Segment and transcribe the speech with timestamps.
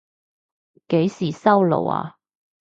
[0.87, 2.17] 幾時收爐啊？